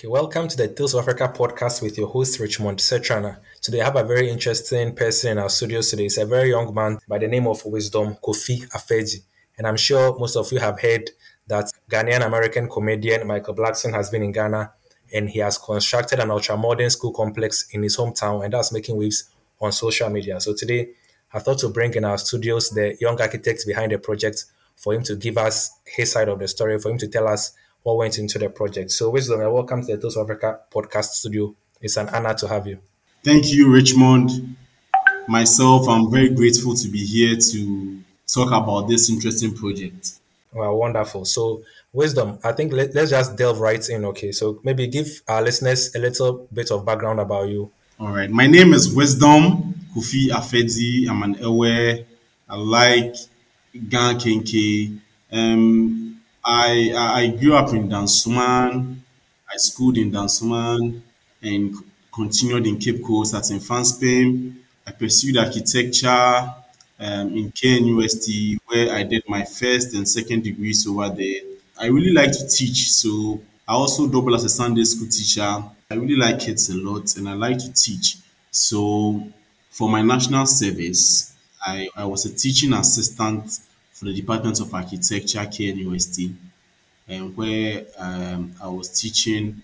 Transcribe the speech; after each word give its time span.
Okay, 0.00 0.08
welcome 0.08 0.48
to 0.48 0.56
the 0.56 0.66
Tales 0.66 0.94
of 0.94 1.00
Africa 1.00 1.30
podcast 1.30 1.82
with 1.82 1.98
your 1.98 2.08
host 2.08 2.40
Richmond 2.40 2.78
Setrana. 2.78 3.36
Today 3.60 3.82
I 3.82 3.84
have 3.84 3.96
a 3.96 4.02
very 4.02 4.30
interesting 4.30 4.94
person 4.94 5.32
in 5.32 5.38
our 5.38 5.50
studios 5.50 5.90
today. 5.90 6.06
It's 6.06 6.16
a 6.16 6.24
very 6.24 6.48
young 6.48 6.72
man 6.72 6.98
by 7.06 7.18
the 7.18 7.28
name 7.28 7.46
of 7.46 7.62
Wisdom 7.66 8.16
Kofi 8.24 8.66
Afedzi. 8.70 9.24
And 9.58 9.66
I'm 9.66 9.76
sure 9.76 10.18
most 10.18 10.36
of 10.36 10.50
you 10.52 10.58
have 10.58 10.80
heard 10.80 11.10
that 11.48 11.70
Ghanaian 11.90 12.24
American 12.24 12.66
comedian 12.66 13.26
Michael 13.26 13.54
Blackson 13.54 13.92
has 13.92 14.08
been 14.08 14.22
in 14.22 14.32
Ghana 14.32 14.72
and 15.12 15.28
he 15.28 15.40
has 15.40 15.58
constructed 15.58 16.18
an 16.18 16.30
ultra 16.30 16.56
modern 16.56 16.88
school 16.88 17.12
complex 17.12 17.68
in 17.72 17.82
his 17.82 17.98
hometown 17.98 18.42
and 18.42 18.54
that's 18.54 18.72
making 18.72 18.96
waves 18.96 19.28
on 19.60 19.70
social 19.70 20.08
media. 20.08 20.40
So 20.40 20.54
today 20.54 20.92
I 21.34 21.40
thought 21.40 21.58
to 21.58 21.68
bring 21.68 21.92
in 21.92 22.06
our 22.06 22.16
studios 22.16 22.70
the 22.70 22.96
young 23.02 23.20
architects 23.20 23.66
behind 23.66 23.92
the 23.92 23.98
project 23.98 24.46
for 24.76 24.94
him 24.94 25.02
to 25.02 25.14
give 25.14 25.36
us 25.36 25.78
his 25.84 26.10
side 26.10 26.30
of 26.30 26.38
the 26.38 26.48
story, 26.48 26.78
for 26.78 26.90
him 26.90 26.96
to 26.96 27.06
tell 27.06 27.28
us 27.28 27.52
what 27.82 27.96
went 27.96 28.18
into 28.18 28.38
the 28.38 28.48
project. 28.48 28.90
So, 28.90 29.10
Wisdom, 29.10 29.40
welcome 29.40 29.84
to 29.86 29.96
the 29.96 30.06
of 30.06 30.16
Africa 30.16 30.60
podcast 30.72 31.10
studio. 31.12 31.54
It's 31.80 31.96
an 31.96 32.08
honor 32.10 32.34
to 32.34 32.48
have 32.48 32.66
you. 32.66 32.78
Thank 33.24 33.52
you, 33.52 33.72
Richmond. 33.72 34.56
Myself, 35.28 35.88
I'm 35.88 36.10
very 36.10 36.30
grateful 36.30 36.74
to 36.74 36.88
be 36.88 37.04
here 37.04 37.36
to 37.36 38.00
talk 38.26 38.48
about 38.48 38.88
this 38.88 39.08
interesting 39.10 39.54
project. 39.54 40.12
Well, 40.52 40.76
wonderful. 40.76 41.24
So, 41.24 41.62
Wisdom, 41.92 42.38
I 42.44 42.52
think 42.52 42.72
let, 42.72 42.94
us 42.96 43.10
just 43.10 43.36
delve 43.36 43.60
right 43.60 43.88
in. 43.88 44.04
Okay, 44.06 44.32
so 44.32 44.60
maybe 44.62 44.86
give 44.86 45.22
our 45.28 45.42
listeners 45.42 45.94
a 45.94 45.98
little 45.98 46.46
bit 46.52 46.70
of 46.70 46.84
background 46.84 47.20
about 47.20 47.48
you. 47.48 47.70
All 47.98 48.08
right, 48.08 48.30
my 48.30 48.46
name 48.46 48.72
is 48.72 48.94
Wisdom 48.94 49.74
Kofi 49.94 50.28
Afedzi. 50.28 51.08
I'm 51.08 51.22
an 51.22 51.34
Ewe. 51.34 52.04
I 52.48 52.56
like 52.56 53.16
Gan 53.88 54.18
Kenke. 54.18 54.98
Um, 55.32 56.09
I 56.44 56.92
I 56.94 57.26
grew 57.38 57.54
up 57.54 57.72
in 57.74 57.88
Dansoman. 57.88 58.96
I 59.52 59.56
schooled 59.56 59.96
in 59.98 60.10
Dansoman 60.12 61.00
and 61.42 61.74
continued 62.12 62.66
in 62.66 62.78
Cape 62.78 63.02
Coast 63.04 63.34
at. 63.34 63.44
Spain. 63.86 64.56
I 64.86 64.92
pursued 64.92 65.36
architecture 65.36 66.54
um, 66.98 67.36
in 67.36 67.52
KNUST 67.52 68.58
where 68.66 68.94
I 68.94 69.02
did 69.04 69.22
my 69.28 69.44
first 69.44 69.94
and 69.94 70.08
second 70.08 70.42
degrees 70.44 70.86
over 70.86 71.08
there. 71.10 71.40
I 71.78 71.86
really 71.86 72.12
like 72.12 72.32
to 72.32 72.48
teach, 72.48 72.90
so 72.90 73.40
I 73.68 73.72
also 73.74 74.08
double 74.08 74.34
as 74.34 74.44
a 74.44 74.48
Sunday 74.48 74.84
school 74.84 75.08
teacher. 75.08 75.42
I 75.90 75.94
really 75.94 76.16
like 76.16 76.40
kids 76.40 76.68
a 76.70 76.76
lot 76.76 77.16
and 77.16 77.28
I 77.28 77.34
like 77.34 77.58
to 77.58 77.72
teach. 77.72 78.16
So 78.50 79.26
for 79.70 79.88
my 79.88 80.02
national 80.02 80.46
service, 80.46 81.34
I, 81.64 81.88
I 81.96 82.04
was 82.04 82.26
a 82.26 82.34
teaching 82.34 82.72
assistant 82.72 83.58
for 84.00 84.06
the 84.06 84.14
Department 84.14 84.58
of 84.60 84.72
Architecture, 84.72 85.40
KNUST, 85.40 86.34
and 87.06 87.36
where 87.36 87.84
um, 87.98 88.54
I 88.62 88.66
was 88.68 88.98
teaching 88.98 89.60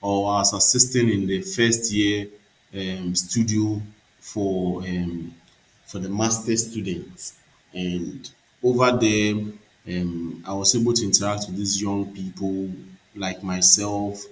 or 0.00 0.30
I 0.32 0.38
was 0.38 0.52
assisting 0.52 1.08
in 1.10 1.26
the 1.26 1.40
first 1.42 1.92
year 1.92 2.28
um, 2.72 3.16
studio 3.16 3.82
for 4.20 4.82
um, 4.82 5.34
for 5.86 5.98
the 5.98 6.08
master 6.08 6.56
students. 6.56 7.36
And 7.74 8.30
over 8.62 8.92
there, 8.92 9.34
um, 9.88 10.44
I 10.46 10.54
was 10.54 10.72
able 10.76 10.92
to 10.92 11.04
interact 11.04 11.46
with 11.48 11.56
these 11.56 11.82
young 11.82 12.14
people 12.14 12.70
like 13.16 13.42
myself 13.42 14.22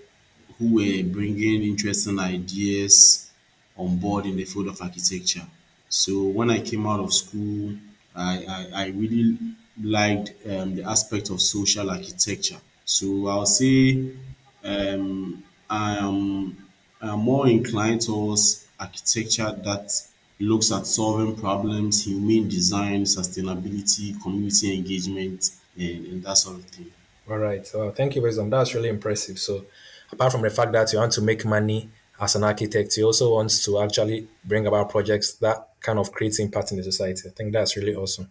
who 0.57 0.75
were 0.77 1.03
bringing 1.03 1.65
interesting 1.65 2.21
ideas 2.21 3.29
on 3.77 3.99
board 3.99 4.25
in 4.27 4.37
the 4.37 4.45
field 4.45 4.69
of 4.69 4.81
architecture. 4.81 5.47
So 5.89 6.29
when 6.29 6.49
I 6.49 6.61
came 6.61 6.87
out 6.87 7.01
of 7.01 7.13
school, 7.13 7.75
I, 8.19 8.45
I, 8.49 8.83
I 8.83 8.87
really 8.89 9.39
liked 9.83 10.33
um, 10.51 10.75
the 10.75 10.85
aspect 10.85 11.31
of 11.31 11.41
social 11.41 11.91
architecture. 11.91 12.59
So 12.85 13.29
I'll 13.29 13.47
say 13.47 14.11
um, 14.65 15.43
I 15.71 15.97
am 15.97 16.57
I'm 17.01 17.21
more 17.21 17.47
inclined 17.47 18.01
towards 18.01 18.67
architecture 18.81 19.53
that 19.65 19.93
looks 20.41 20.73
at 20.73 20.87
solving 20.87 21.37
problems, 21.37 22.05
humane 22.05 22.49
design, 22.49 23.05
sustainability, 23.05 24.21
community 24.21 24.75
engagement, 24.75 25.51
and, 25.77 26.07
and 26.07 26.25
that 26.25 26.37
sort 26.37 26.57
of 26.57 26.65
thing. 26.65 26.91
All 27.31 27.39
right. 27.39 27.69
Well, 27.75 27.91
thank 27.93 28.17
you, 28.17 28.23
Wisdom. 28.23 28.51
That's 28.51 28.75
really 28.75 28.89
impressive. 28.89 29.39
So, 29.39 29.65
apart 30.11 30.33
from 30.33 30.43
the 30.43 30.51
fact 30.51 30.73
that 30.73 30.93
you 30.93 30.99
want 30.99 31.13
to 31.13 31.23
make 31.23 31.45
money 31.45 31.89
as 32.21 32.35
an 32.35 32.45
architect, 32.45 32.97
you 32.97 33.05
also 33.05 33.35
want 33.35 33.51
to 33.65 33.81
actually 33.81 34.27
bring 34.45 34.67
about 34.67 34.91
projects 34.91 35.35
that 35.35 35.68
kind 35.81 35.99
of 35.99 36.13
create 36.13 36.39
impact 36.41 36.71
in 36.73 36.79
the 36.79 36.85
society. 36.85 37.29
I 37.29 37.33
think 37.33 37.53
that's 37.53 37.77
really 37.77 37.95
awesome. 37.95 38.29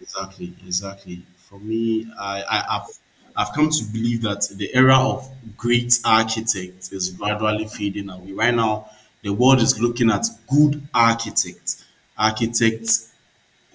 Exactly, 0.00 0.54
exactly. 0.66 1.22
For 1.48 1.58
me, 1.58 2.06
I, 2.18 2.42
I 2.48 2.72
have 2.74 2.88
I've 3.36 3.52
come 3.52 3.70
to 3.70 3.84
believe 3.92 4.22
that 4.22 4.48
the 4.54 4.74
era 4.74 4.96
of 4.98 5.30
great 5.56 5.98
architects 6.04 6.92
is 6.92 7.10
gradually 7.10 7.66
fading 7.66 8.10
away. 8.10 8.32
Right 8.32 8.54
now, 8.54 8.90
the 9.22 9.30
world 9.32 9.60
is 9.62 9.78
looking 9.80 10.10
at 10.10 10.26
good 10.48 10.86
architects, 10.92 11.84
architects 12.18 13.12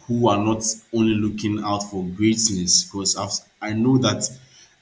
who 0.07 0.28
are 0.28 0.38
not 0.38 0.63
only 0.94 1.16
looking 1.16 1.61
out 1.63 1.84
for 1.90 2.03
greatness. 2.03 2.84
Because 2.84 3.16
I've, 3.16 3.31
I 3.61 3.73
know 3.73 3.97
that 4.00 4.29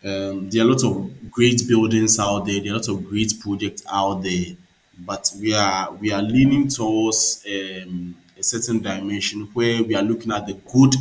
um, 0.04 0.50
there 0.50 0.64
are 0.64 0.68
a 0.70 0.72
lot 0.74 0.84
of 0.84 1.32
great 1.32 1.62
buildings 1.68 2.20
out 2.20 2.46
there, 2.46 2.60
there 2.62 2.72
are 2.74 2.76
a 2.76 2.80
lot 2.80 2.90
of 2.90 3.08
great 3.08 3.34
projects 3.40 3.84
out 3.92 4.24
there, 4.24 4.56
but 4.98 5.32
we 5.40 5.54
are 5.54 5.92
we 5.94 6.12
are 6.12 6.22
leaning 6.22 6.68
towards 6.68 7.46
um, 7.48 8.16
a 8.42 8.44
certain 8.44 8.80
dimension 8.80 9.42
where 9.54 9.84
we 9.84 9.96
are 9.96 10.02
looking 10.02 10.32
at 10.32 10.48
the 10.48 10.54
good 10.74 10.96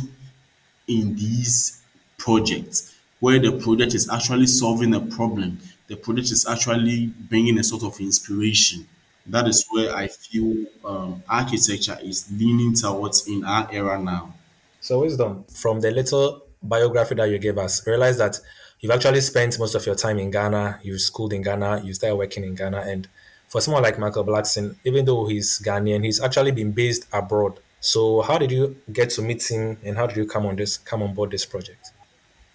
in 0.87 1.15
these 1.15 1.81
projects 2.19 2.95
where 3.19 3.39
the 3.39 3.51
project 3.51 3.95
is 3.95 4.09
actually 4.09 4.45
solving 4.45 4.93
a 4.93 4.99
problem. 4.99 5.57
The 5.87 5.95
project 5.95 6.31
is 6.31 6.45
actually 6.47 7.07
bringing 7.07 7.57
a 7.57 7.63
sort 7.63 7.83
of 7.83 7.99
inspiration. 7.99 8.87
That 9.25 9.47
is 9.47 9.65
where 9.71 9.95
I 9.95 10.07
feel 10.07 10.65
um, 10.85 11.23
architecture 11.27 11.97
is 12.03 12.31
leaning 12.31 12.75
towards 12.75 13.27
in 13.27 13.43
our 13.43 13.67
era 13.71 13.99
now. 13.99 14.33
So, 14.81 15.01
wisdom 15.01 15.45
from 15.53 15.81
the 15.81 15.91
little 15.91 16.43
biography 16.61 17.15
that 17.15 17.29
you 17.29 17.39
gave 17.39 17.57
us, 17.57 17.85
realize 17.87 18.17
that 18.19 18.39
you've 18.79 18.91
actually 18.91 19.21
spent 19.21 19.57
most 19.57 19.73
of 19.73 19.85
your 19.85 19.95
time 19.95 20.19
in 20.19 20.29
Ghana. 20.29 20.79
You 20.83 20.97
schooled 20.99 21.33
in 21.33 21.41
Ghana. 21.41 21.81
You 21.83 21.93
started 21.93 22.15
working 22.15 22.43
in 22.43 22.55
Ghana, 22.55 22.81
and 22.87 23.07
for 23.51 23.59
someone 23.59 23.83
like 23.83 23.99
Michael 23.99 24.23
Blackson, 24.23 24.77
even 24.85 25.03
though 25.03 25.25
he's 25.25 25.59
Ghanaian, 25.59 26.05
he's 26.05 26.21
actually 26.21 26.51
been 26.51 26.71
based 26.71 27.05
abroad. 27.11 27.59
So 27.81 28.21
how 28.21 28.37
did 28.37 28.49
you 28.49 28.77
get 28.93 29.09
to 29.11 29.21
meet 29.21 29.43
him 29.51 29.77
and 29.83 29.97
how 29.97 30.07
did 30.07 30.15
you 30.15 30.25
come 30.25 30.45
on 30.45 30.55
this 30.55 30.77
come 30.77 31.03
on 31.03 31.13
board 31.13 31.31
this 31.31 31.45
project? 31.45 31.91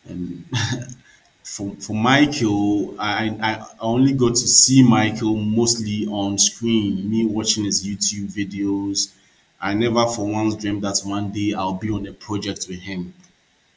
Um, 0.08 0.46
for, 1.42 1.76
for 1.80 1.92
Michael, 1.92 2.98
I, 2.98 3.36
I 3.42 3.66
only 3.78 4.14
got 4.14 4.36
to 4.36 4.48
see 4.48 4.82
Michael 4.82 5.36
mostly 5.36 6.06
on 6.06 6.38
screen, 6.38 7.10
me 7.10 7.26
watching 7.26 7.64
his 7.64 7.86
YouTube 7.86 8.32
videos. 8.32 9.12
I 9.60 9.74
never 9.74 10.06
for 10.06 10.26
once 10.26 10.54
dreamed 10.56 10.80
that 10.84 10.98
one 11.04 11.30
day 11.30 11.52
I'll 11.52 11.74
be 11.74 11.90
on 11.90 12.06
a 12.06 12.14
project 12.14 12.68
with 12.70 12.80
him. 12.80 13.12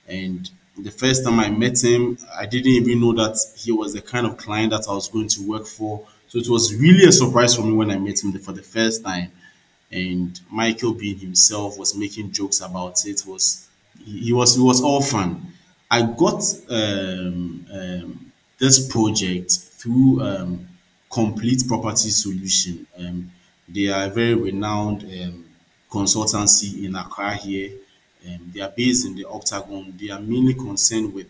And 0.08 0.50
the 0.78 0.92
first 0.92 1.26
time 1.26 1.42
I 1.42 1.50
met 1.50 1.84
him, 1.84 2.18
I 2.34 2.46
didn't 2.46 2.72
even 2.72 3.02
know 3.02 3.12
that 3.16 3.38
he 3.58 3.74
was 3.74 3.92
the 3.92 4.02
kind 4.02 4.26
of 4.26 4.38
client 4.38 4.72
that 4.72 4.86
I 4.88 4.94
was 4.94 5.10
going 5.10 5.28
to 5.28 5.46
work 5.46 5.68
for. 5.68 6.08
So 6.30 6.38
it 6.40 6.48
was 6.50 6.74
really 6.76 7.06
a 7.06 7.12
surprise 7.12 7.56
for 7.56 7.64
me 7.64 7.74
when 7.74 7.92
I 7.92 7.98
met 7.98 8.24
him 8.24 8.32
for 8.40 8.54
the 8.54 8.62
first 8.64 9.04
time 9.04 9.32
and 9.92 10.40
Michael 10.52 10.94
being 10.94 11.18
himself 11.18 11.78
was 11.78 11.96
making 11.96 12.32
jokes 12.32 12.62
about 12.62 13.06
it. 13.06 13.24
Was 13.26 13.68
he 14.04 14.34
was 14.34 14.58
it 14.58 14.62
was 14.62 14.82
all 14.82 15.02
fun. 15.02 15.54
I 15.90 16.04
got 16.04 16.44
um, 16.70 17.66
um, 17.74 18.32
this 18.60 18.88
project 18.92 19.52
through 19.52 20.22
um, 20.22 20.68
Complete 21.12 21.64
Property 21.68 22.10
Solution. 22.10 22.86
Um, 22.98 23.32
they 23.68 23.88
are 23.88 24.06
a 24.06 24.10
very 24.10 24.36
renowned 24.36 25.04
um, 25.04 25.46
consultancy 25.90 26.86
in 26.86 26.96
Accra 26.96 27.36
here. 27.36 27.72
Um, 28.28 28.52
they 28.54 28.62
are 28.62 28.70
based 28.76 29.08
in 29.08 29.16
the 29.16 29.26
Octagon. 29.26 29.94
They 30.00 30.10
are 30.10 30.20
mainly 30.20 30.54
concerned 30.54 31.14
with 31.14 31.28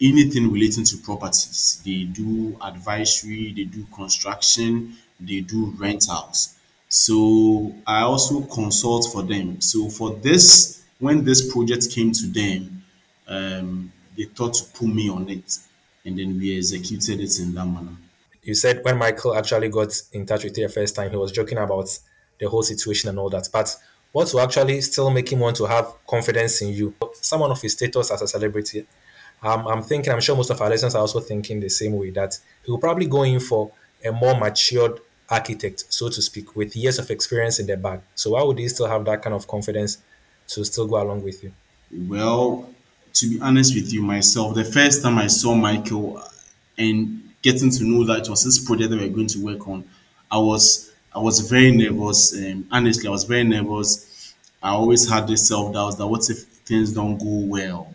anything 0.00 0.50
relating 0.50 0.84
to 0.84 0.96
properties. 0.98 1.80
They 1.84 2.04
do 2.04 2.56
advisory, 2.62 3.52
they 3.54 3.64
do 3.64 3.86
construction, 3.94 4.96
they 5.18 5.40
do 5.40 5.74
rentals. 5.76 6.54
So 6.88 7.74
I 7.86 8.00
also 8.02 8.42
consult 8.42 9.10
for 9.12 9.22
them. 9.22 9.60
So 9.60 9.88
for 9.88 10.14
this, 10.14 10.82
when 10.98 11.24
this 11.24 11.52
project 11.52 11.90
came 11.90 12.12
to 12.12 12.26
them, 12.26 12.82
um, 13.28 13.92
they 14.16 14.24
thought 14.24 14.54
to 14.54 14.64
put 14.74 14.88
me 14.88 15.08
on 15.08 15.28
it, 15.28 15.58
and 16.04 16.18
then 16.18 16.38
we 16.38 16.56
executed 16.56 17.20
it 17.20 17.38
in 17.38 17.54
that 17.54 17.66
manner. 17.66 17.96
You 18.42 18.54
said 18.54 18.82
when 18.82 18.98
Michael 18.98 19.36
actually 19.36 19.68
got 19.68 19.92
in 20.12 20.26
touch 20.26 20.44
with 20.44 20.56
you 20.56 20.66
the 20.66 20.72
first 20.72 20.96
time, 20.96 21.10
he 21.10 21.16
was 21.16 21.30
joking 21.30 21.58
about 21.58 21.88
the 22.40 22.48
whole 22.48 22.62
situation 22.62 23.10
and 23.10 23.18
all 23.18 23.30
that. 23.30 23.48
But 23.52 23.76
what 24.12 24.32
will 24.32 24.40
actually 24.40 24.80
still 24.80 25.10
make 25.10 25.30
him 25.30 25.40
want 25.40 25.56
to 25.56 25.66
have 25.66 25.92
confidence 26.06 26.60
in 26.62 26.70
you? 26.70 26.94
Someone 27.12 27.50
of 27.50 27.60
his 27.60 27.74
status 27.74 28.10
as 28.10 28.22
a 28.22 28.28
celebrity. 28.28 28.86
Um, 29.42 29.66
I'm 29.66 29.82
thinking, 29.82 30.12
I'm 30.12 30.20
sure 30.20 30.36
most 30.36 30.50
of 30.50 30.60
our 30.60 30.68
listeners 30.68 30.94
are 30.94 31.00
also 31.00 31.20
thinking 31.20 31.60
the 31.60 31.70
same 31.70 31.92
way 31.92 32.10
that 32.10 32.38
he 32.64 32.70
will 32.70 32.78
probably 32.78 33.06
go 33.06 33.22
in 33.22 33.40
for 33.40 33.70
a 34.04 34.12
more 34.12 34.38
matured 34.38 35.00
architect, 35.28 35.84
so 35.88 36.08
to 36.08 36.20
speak, 36.20 36.54
with 36.56 36.76
years 36.76 36.98
of 36.98 37.10
experience 37.10 37.58
in 37.58 37.66
the 37.66 37.76
bag. 37.76 38.00
So 38.14 38.30
why 38.30 38.42
would 38.42 38.58
he 38.58 38.68
still 38.68 38.86
have 38.86 39.04
that 39.06 39.22
kind 39.22 39.34
of 39.34 39.46
confidence 39.46 39.98
to 40.48 40.64
still 40.64 40.86
go 40.86 41.02
along 41.02 41.22
with 41.22 41.42
you? 41.42 41.52
Well, 41.92 42.68
to 43.14 43.28
be 43.30 43.40
honest 43.40 43.74
with 43.74 43.92
you, 43.92 44.02
myself, 44.02 44.54
the 44.54 44.64
first 44.64 45.02
time 45.02 45.18
I 45.18 45.26
saw 45.28 45.54
Michael, 45.54 46.22
and 46.76 47.30
getting 47.42 47.70
to 47.70 47.84
know 47.84 48.04
that 48.04 48.22
it 48.22 48.28
was 48.28 48.44
this 48.44 48.64
project 48.64 48.90
that 48.90 48.98
we 48.98 49.08
were 49.08 49.14
going 49.14 49.26
to 49.28 49.44
work 49.44 49.66
on, 49.68 49.84
I 50.30 50.38
was 50.38 50.92
I 51.14 51.18
was 51.18 51.40
very 51.40 51.72
nervous. 51.72 52.34
Um, 52.36 52.66
honestly, 52.70 53.08
I 53.08 53.10
was 53.10 53.24
very 53.24 53.44
nervous. 53.44 54.34
I 54.62 54.70
always 54.70 55.08
had 55.08 55.26
this 55.26 55.48
self 55.48 55.72
doubt 55.72 55.98
that 55.98 56.06
what 56.06 56.28
if 56.30 56.44
things 56.44 56.92
don't 56.92 57.18
go 57.18 57.46
well? 57.46 57.94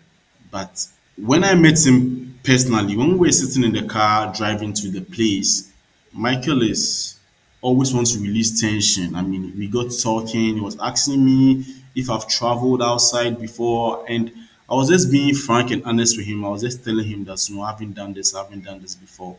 But 0.52 0.88
when 1.18 1.44
I 1.44 1.56
met 1.56 1.86
him 1.86 2.40
personally, 2.44 2.96
when 2.98 3.14
we 3.14 3.28
were 3.28 3.32
sitting 3.32 3.64
in 3.64 3.74
the 3.74 3.88
car 3.88 4.34
driving 4.34 4.74
to 4.74 4.90
the 4.90 5.02
place, 5.02 5.72
Michael 6.14 6.62
is 6.62 7.18
always 7.62 7.94
wants 7.94 8.14
to 8.14 8.20
release 8.20 8.60
tension. 8.62 9.16
I 9.16 9.22
mean, 9.22 9.54
we 9.58 9.68
got 9.68 9.88
talking. 10.02 10.56
He 10.56 10.62
was 10.62 10.78
asking 10.80 11.24
me 11.26 11.66
if 11.96 12.10
I've 12.10 12.28
traveled 12.28 12.82
outside 12.82 13.40
before, 13.40 14.06
and 14.08 14.32
I 14.70 14.76
was 14.76 14.90
just 14.90 15.12
being 15.12 15.34
frank 15.34 15.72
and 15.72 15.84
honest 15.86 16.18
with 16.18 16.26
him. 16.28 16.46
I 16.46 16.50
was 16.50 16.62
just 16.62 16.84
telling 16.84 17.06
him 17.08 17.24
that, 17.26 17.48
you 17.50 17.56
know, 17.56 17.64
I 17.64 17.72
haven't 17.72 17.94
done 17.94 18.14
this, 18.14 18.36
I 18.36 18.44
haven't 18.44 18.64
done 18.66 18.82
this 18.82 18.96
before. 18.96 19.38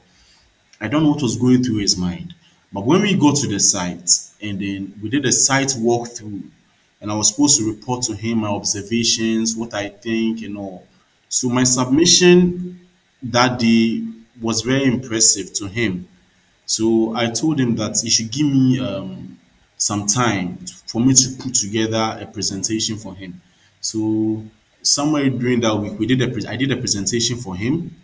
I 0.81 0.89
don't 0.89 1.03
know 1.05 1.11
what 1.11 1.23
was 1.23 1.37
going 1.37 1.63
through 1.63 1.79
his 1.79 1.97
mind. 1.97 2.35
But 2.73 2.85
when 2.85 3.03
we 3.03 3.15
got 3.15 3.37
to 3.37 3.47
the 3.49 3.61
site 3.61 4.11
and 4.43 4.61
then 4.61 4.95
we 5.03 5.09
did 5.09 5.25
a 5.25 5.33
site 5.33 5.69
walkthrough, 5.69 6.43
and 7.01 7.11
I 7.11 7.15
was 7.15 7.29
supposed 7.29 7.59
to 7.59 7.69
report 7.71 8.03
to 8.05 8.15
him 8.15 8.39
my 8.39 8.49
observations, 8.49 9.55
what 9.57 9.75
I 9.75 9.89
think, 9.89 10.43
and 10.43 10.57
all. 10.59 10.87
So 11.29 11.49
my 11.49 11.65
submission 11.65 12.81
that 13.23 13.59
day 13.59 14.05
was 14.41 14.63
very 14.63 14.85
impressive 14.85 15.53
to 15.55 15.67
him. 15.69 16.09
So 16.67 17.15
I 17.17 17.31
told 17.31 17.61
him 17.61 17.77
that 17.77 17.99
he 18.03 18.11
should 18.11 18.31
give 18.31 18.47
me 18.47 18.81
um, 18.81 19.39
some 19.79 20.07
time 20.07 20.59
for 20.87 21.01
me 21.01 21.15
to 21.15 21.29
put 21.43 21.55
together 21.55 22.19
a 22.21 22.27
presentation 22.27 22.97
for 22.97 23.15
him. 23.15 23.41
So 23.81 24.45
somewhere 24.83 25.31
during 25.31 25.61
that 25.61 25.77
week, 25.77 25.99
we 25.99 26.07
did 26.07 26.23
a 26.23 26.29
pre- 26.29 26.47
I 26.47 26.57
did 26.57 26.73
a 26.73 26.77
presentation 26.77 27.37
for 27.39 27.57
him 27.57 27.95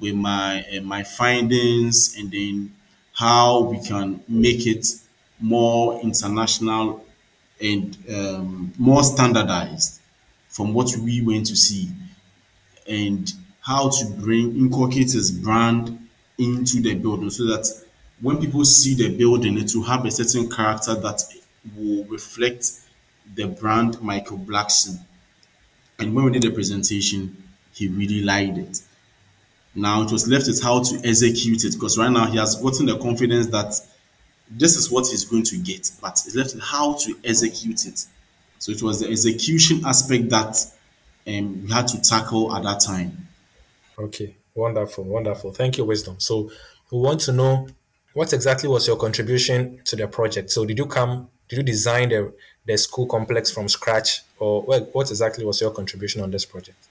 with 0.00 0.14
my 0.14 0.64
uh, 0.76 0.80
my 0.82 1.02
findings 1.02 2.16
and 2.18 2.30
then 2.30 2.74
how 3.12 3.60
we 3.62 3.80
can 3.80 4.22
make 4.28 4.66
it 4.66 4.86
more 5.40 6.00
international 6.00 7.04
and 7.60 7.96
um, 8.14 8.72
more 8.78 9.02
standardized 9.02 10.00
from 10.48 10.74
what 10.74 10.94
we 10.98 11.22
went 11.22 11.46
to 11.46 11.56
see 11.56 11.90
and 12.88 13.32
how 13.60 13.88
to 13.88 14.06
bring 14.18 14.56
inculcate 14.56 15.12
his 15.12 15.30
brand 15.30 15.98
into 16.38 16.80
the 16.80 16.94
building 16.94 17.30
so 17.30 17.44
that 17.46 17.66
when 18.20 18.38
people 18.38 18.64
see 18.64 18.94
the 18.94 19.16
building 19.16 19.58
it 19.58 19.74
will 19.74 19.82
have 19.82 20.04
a 20.04 20.10
certain 20.10 20.48
character 20.48 20.94
that 20.94 21.22
will 21.76 22.04
reflect 22.04 22.70
the 23.34 23.46
brand 23.46 24.00
Michael 24.00 24.38
Blackson. 24.38 25.00
And 25.98 26.14
when 26.14 26.26
we 26.26 26.30
did 26.32 26.42
the 26.42 26.50
presentation, 26.50 27.42
he 27.72 27.88
really 27.88 28.22
liked 28.22 28.58
it. 28.58 28.82
Now 29.74 30.02
it 30.02 30.12
was 30.12 30.28
left 30.28 30.46
with 30.46 30.62
how 30.62 30.82
to 30.82 31.00
execute 31.04 31.64
it 31.64 31.72
because 31.72 31.98
right 31.98 32.10
now 32.10 32.26
he 32.26 32.38
has 32.38 32.54
gotten 32.56 32.86
the 32.86 32.98
confidence 32.98 33.48
that 33.48 33.74
this 34.50 34.76
is 34.76 34.90
what 34.90 35.06
he's 35.06 35.24
going 35.24 35.42
to 35.42 35.58
get, 35.58 35.90
but 36.00 36.12
it's 36.24 36.34
left 36.34 36.54
how 36.62 36.94
to 36.94 37.16
execute 37.24 37.84
it. 37.86 38.06
So 38.58 38.72
it 38.72 38.82
was 38.82 39.00
the 39.00 39.10
execution 39.10 39.82
aspect 39.84 40.30
that 40.30 40.56
um, 41.26 41.62
we 41.64 41.70
had 41.70 41.88
to 41.88 42.00
tackle 42.00 42.54
at 42.54 42.62
that 42.62 42.80
time. 42.80 43.28
Okay, 43.98 44.36
wonderful, 44.54 45.04
wonderful. 45.04 45.52
Thank 45.52 45.78
you, 45.78 45.84
Wisdom. 45.84 46.16
So 46.18 46.50
we 46.90 46.98
want 46.98 47.20
to 47.22 47.32
know 47.32 47.68
what 48.14 48.32
exactly 48.32 48.68
was 48.68 48.86
your 48.86 48.96
contribution 48.96 49.80
to 49.84 49.96
the 49.96 50.08
project. 50.08 50.50
So 50.50 50.64
did 50.64 50.78
you 50.78 50.86
come, 50.86 51.28
did 51.48 51.56
you 51.58 51.62
design 51.62 52.08
the, 52.10 52.32
the 52.64 52.76
school 52.78 53.06
complex 53.06 53.50
from 53.50 53.68
scratch, 53.68 54.22
or 54.38 54.62
what, 54.62 54.94
what 54.94 55.10
exactly 55.10 55.44
was 55.44 55.60
your 55.60 55.70
contribution 55.70 56.22
on 56.22 56.30
this 56.30 56.44
project? 56.44 56.88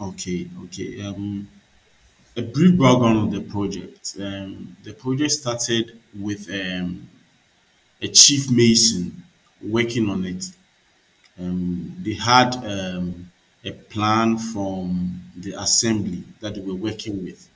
Okay, 0.00 0.48
okay. 0.64 1.02
Um, 1.02 1.48
a 2.36 2.42
brief 2.42 2.78
background 2.78 3.18
of 3.18 3.30
the 3.32 3.50
project. 3.50 4.16
Um, 4.18 4.76
the 4.82 4.92
project 4.92 5.32
started 5.32 5.98
with 6.18 6.48
um, 6.50 7.08
a 8.00 8.08
chief 8.08 8.50
mason 8.50 9.22
working 9.62 10.08
on 10.08 10.24
it. 10.24 10.44
Um, 11.38 11.96
they 11.98 12.14
had 12.14 12.54
um, 12.64 13.30
a 13.64 13.72
plan 13.72 14.38
from 14.38 15.22
the 15.36 15.52
assembly 15.60 16.24
that 16.40 16.54
they 16.54 16.60
were 16.60 16.74
working 16.74 17.24
with. 17.24 17.48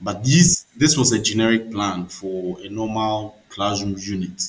But 0.00 0.24
this 0.24 0.66
this 0.76 0.96
was 0.96 1.12
a 1.12 1.20
generic 1.20 1.70
plan 1.72 2.06
for 2.08 2.58
a 2.62 2.68
normal 2.70 3.38
classroom 3.50 3.96
unit 3.98 4.42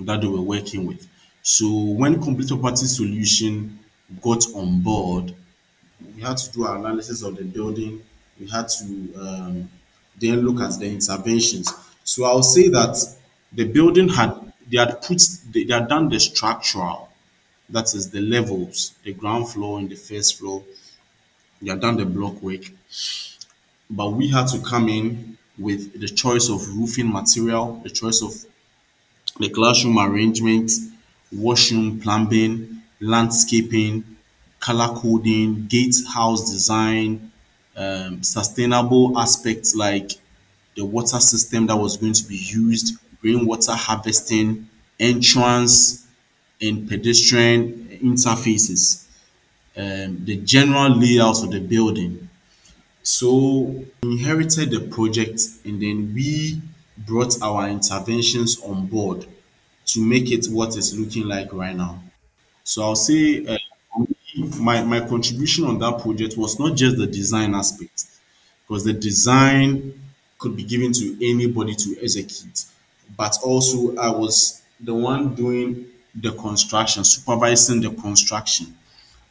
that 0.00 0.20
they 0.22 0.28
were 0.28 0.40
working 0.42 0.86
with. 0.86 1.06
So 1.42 1.68
when 1.70 2.22
complete 2.22 2.48
property 2.50 2.86
solution 2.86 3.78
got 4.22 4.44
on 4.54 4.80
board, 4.82 5.34
we 6.16 6.22
had 6.22 6.36
to 6.38 6.52
do 6.52 6.64
our 6.66 6.78
analysis 6.78 7.22
of 7.22 7.36
the 7.36 7.44
building. 7.44 8.02
We 8.38 8.48
had 8.48 8.68
to 8.68 9.14
um, 9.20 9.70
then 10.18 10.40
look 10.40 10.60
at 10.62 10.78
the 10.78 10.86
interventions. 10.90 11.72
So 12.04 12.24
I'll 12.24 12.42
say 12.42 12.68
that 12.70 12.96
the 13.52 13.64
building 13.64 14.08
had 14.08 14.32
they 14.70 14.78
had 14.78 15.02
put 15.02 15.22
they, 15.52 15.64
they 15.64 15.74
had 15.74 15.88
done 15.88 16.08
the 16.08 16.20
structural, 16.20 17.09
that 17.70 17.94
is 17.94 18.10
the 18.10 18.20
levels, 18.20 18.94
the 19.04 19.12
ground 19.14 19.48
floor 19.48 19.78
and 19.78 19.90
the 19.90 19.96
first 19.96 20.38
floor. 20.38 20.62
They 21.62 21.70
had 21.70 21.80
done 21.80 21.96
the 21.96 22.04
block 22.06 22.42
work 22.42 22.64
but 23.88 24.10
we 24.10 24.28
had 24.28 24.46
to 24.48 24.60
come 24.60 24.88
in 24.88 25.36
with 25.58 26.00
the 26.00 26.08
choice 26.08 26.48
of 26.48 26.66
roofing 26.76 27.10
material, 27.12 27.80
the 27.82 27.90
choice 27.90 28.22
of 28.22 28.32
the 29.38 29.48
classroom 29.50 29.98
arrangement, 29.98 30.70
washroom 31.32 32.00
plumbing, 32.00 32.82
landscaping, 33.00 34.04
color 34.60 34.88
coding, 34.96 35.66
gatehouse 35.68 36.50
design, 36.50 37.32
um, 37.76 38.22
sustainable 38.22 39.18
aspects 39.18 39.74
like 39.74 40.12
the 40.76 40.84
water 40.84 41.20
system 41.20 41.66
that 41.66 41.76
was 41.76 41.96
going 41.96 42.12
to 42.12 42.24
be 42.24 42.36
used, 42.36 42.96
rainwater 43.22 43.72
harvesting, 43.74 44.68
entrance, 44.98 46.06
and 46.62 46.88
pedestrian 46.88 47.88
interfaces, 48.02 49.06
um, 49.76 50.24
the 50.24 50.36
general 50.36 50.90
layout 50.96 51.42
of 51.42 51.50
the 51.50 51.60
building, 51.60 52.28
so 53.02 53.36
we 54.02 54.12
inherited 54.12 54.70
the 54.70 54.80
project 54.80 55.40
and 55.64 55.80
then 55.80 56.12
we 56.14 56.60
brought 56.98 57.40
our 57.42 57.68
interventions 57.68 58.60
on 58.62 58.86
board 58.86 59.26
to 59.86 60.00
make 60.04 60.30
it 60.30 60.46
what 60.48 60.76
it's 60.76 60.92
looking 60.94 61.26
like 61.26 61.52
right 61.52 61.74
now. 61.74 62.02
So 62.62 62.82
I'll 62.82 62.96
say 62.96 63.46
uh, 63.46 63.58
my, 64.58 64.82
my 64.84 65.00
contribution 65.00 65.64
on 65.64 65.78
that 65.78 66.00
project 66.00 66.36
was 66.36 66.58
not 66.58 66.76
just 66.76 66.96
the 66.98 67.06
design 67.06 67.54
aspect, 67.54 68.04
because 68.66 68.84
the 68.84 68.92
design 68.92 70.00
could 70.38 70.56
be 70.56 70.62
given 70.62 70.92
to 70.92 71.16
anybody 71.26 71.74
to 71.74 71.96
execute, 72.02 72.64
but 73.16 73.36
also 73.42 73.96
I 73.96 74.10
was 74.10 74.62
the 74.78 74.94
one 74.94 75.34
doing 75.34 75.86
the 76.14 76.32
construction, 76.32 77.04
supervising 77.04 77.80
the 77.80 77.90
construction. 77.90 78.74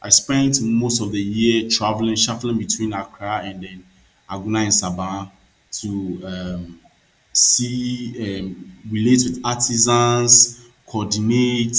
I 0.02 0.08
spent 0.08 0.62
most 0.62 1.00
of 1.00 1.12
the 1.12 1.20
year 1.20 1.68
traveling, 1.68 2.16
shuffling 2.16 2.58
between 2.58 2.92
Accra 2.92 3.42
and 3.44 3.62
then 3.62 3.84
Agona 4.30 4.66
Nsaba 4.66 5.30
to 5.72 6.20
um, 6.24 6.80
see, 7.32 8.40
um, 8.40 8.72
relate 8.90 9.22
with 9.24 9.40
artisans, 9.44 10.66
coordinate 10.86 11.76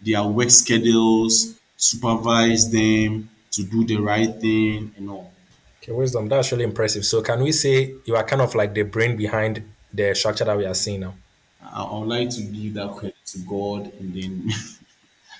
their 0.00 0.22
work 0.22 0.50
schedules, 0.50 1.58
supervise 1.76 2.70
them 2.70 3.28
to 3.50 3.64
do 3.64 3.84
the 3.84 3.96
right 3.96 4.40
thing 4.40 4.92
and 4.96 5.10
all. 5.10 5.32
Okay, 5.82 5.92
Wisdom, 5.92 6.28
that's 6.28 6.50
really 6.52 6.64
impressive. 6.64 7.04
So 7.04 7.22
can 7.22 7.42
we 7.42 7.52
say 7.52 7.94
you 8.04 8.16
are 8.16 8.24
kind 8.24 8.40
of 8.40 8.54
like 8.54 8.74
the 8.74 8.82
brain 8.82 9.16
behind 9.16 9.62
the 9.92 10.14
structure 10.14 10.44
that 10.44 10.56
we 10.56 10.64
are 10.64 10.74
seeing 10.74 11.00
now? 11.00 11.14
I, 11.74 11.82
I 11.82 11.98
would 11.98 12.08
like 12.08 12.30
to 12.30 12.42
give 12.42 12.74
that 12.74 12.92
credit 12.92 13.16
to 13.26 13.38
God 13.40 13.92
and 14.00 14.14
then 14.14 14.50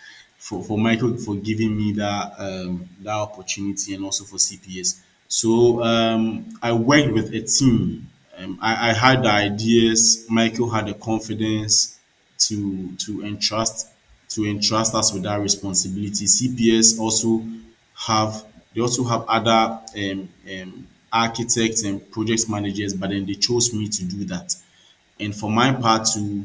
for, 0.38 0.62
for 0.62 0.78
Michael 0.78 1.16
for 1.16 1.34
giving 1.36 1.76
me 1.76 1.92
that 1.92 2.34
um, 2.38 2.88
that 3.02 3.14
opportunity 3.14 3.94
and 3.94 4.04
also 4.04 4.24
for 4.24 4.36
CPS. 4.36 5.00
So 5.28 5.82
um, 5.82 6.46
I 6.62 6.72
worked 6.72 7.12
with 7.12 7.32
a 7.34 7.40
team. 7.42 8.10
Um, 8.36 8.58
I, 8.60 8.90
I 8.90 8.92
had 8.92 9.22
the 9.22 9.30
ideas. 9.30 10.26
Michael 10.28 10.68
had 10.70 10.86
the 10.86 10.94
confidence 10.94 11.98
to 12.38 12.94
to 12.96 13.24
entrust 13.24 13.88
to 14.30 14.44
entrust 14.46 14.94
us 14.94 15.12
with 15.12 15.22
that 15.22 15.40
responsibility. 15.40 16.26
CPS 16.26 16.98
also 16.98 17.44
have 17.96 18.44
they 18.74 18.80
also 18.80 19.04
have 19.04 19.24
other 19.28 19.80
um, 19.96 20.28
um, 20.52 20.88
architects 21.12 21.84
and 21.84 22.10
project 22.10 22.48
managers, 22.50 22.92
but 22.92 23.10
then 23.10 23.24
they 23.24 23.34
chose 23.34 23.72
me 23.72 23.88
to 23.88 24.04
do 24.04 24.24
that. 24.24 24.54
And 25.20 25.34
for 25.34 25.50
my 25.50 25.72
part, 25.72 26.06
to 26.14 26.44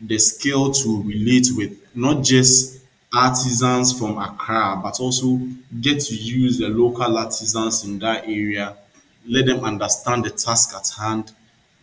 the 0.00 0.18
skill 0.18 0.72
to 0.72 1.02
relate 1.02 1.48
with 1.56 1.78
not 1.94 2.24
just 2.24 2.80
artisans 3.12 3.98
from 3.98 4.18
Accra, 4.18 4.80
but 4.82 5.00
also 5.00 5.40
get 5.80 6.00
to 6.00 6.14
use 6.14 6.58
the 6.58 6.68
local 6.68 7.16
artisans 7.18 7.84
in 7.84 7.98
that 8.00 8.24
area, 8.24 8.76
let 9.26 9.46
them 9.46 9.64
understand 9.64 10.24
the 10.24 10.30
task 10.30 10.74
at 10.74 10.88
hand, 11.00 11.32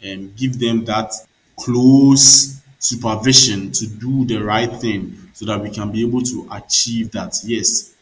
and 0.02 0.36
give 0.36 0.60
them 0.60 0.86
that 0.86 1.12
close 1.58 2.62
supervision 2.80 3.72
to 3.72 3.88
do 3.88 4.26
the 4.26 4.38
right 4.38 4.72
thing 4.78 5.18
so 5.34 5.46
that 5.46 5.60
we 5.62 5.70
can 5.70 5.92
be 5.92 6.02
able 6.06 6.22
to 6.22 6.48
achieve 6.52 7.12
that. 7.12 7.36
Yes, 7.44 7.94